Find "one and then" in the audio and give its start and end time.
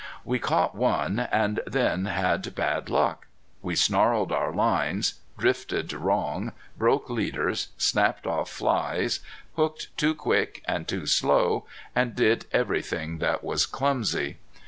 0.73-2.05